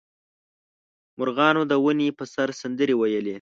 مرغانو 1.19 1.61
د 1.71 1.73
ونې 1.83 2.09
په 2.17 2.23
سر 2.33 2.49
سندرې 2.61 2.95
ویلې. 2.97 3.29